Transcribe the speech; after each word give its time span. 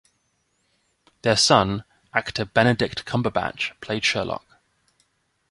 Their 1.21 1.35
son, 1.37 1.83
actor 2.11 2.43
Benedict 2.43 3.05
Cumberbatch, 3.05 3.79
played 3.81 4.03
Sherlock. 4.03 4.57